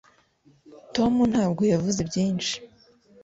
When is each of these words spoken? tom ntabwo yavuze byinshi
tom 0.95 1.13
ntabwo 1.31 1.61
yavuze 1.73 1.99
byinshi 2.09 2.55